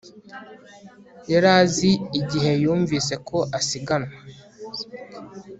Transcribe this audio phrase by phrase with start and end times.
[1.31, 4.13] yari azi igihe yumvise ko asiganwa